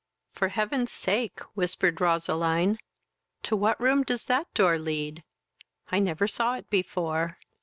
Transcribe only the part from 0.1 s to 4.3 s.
"For heaven's sake, (whispered Roseline,) to what room does